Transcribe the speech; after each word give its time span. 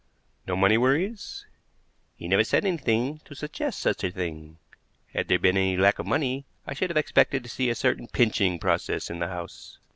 "No 0.47 0.55
money 0.55 0.79
worries?" 0.79 1.45
"He 2.15 2.27
never 2.27 2.43
said 2.43 2.65
anything 2.65 3.19
to 3.23 3.35
suggest 3.35 3.77
such 3.79 4.03
a 4.03 4.09
thing. 4.09 4.57
Had 5.13 5.27
there 5.27 5.37
been 5.37 5.57
any 5.57 5.77
lack 5.77 5.99
of 5.99 6.07
money, 6.07 6.47
I 6.65 6.73
should 6.73 6.89
have 6.89 6.97
expected 6.97 7.43
to 7.43 7.49
see 7.49 7.69
a 7.69 7.75
certain 7.75 8.07
pinching 8.07 8.57
process 8.57 9.11
in 9.11 9.19
the 9.19 9.27
house." 9.27 9.77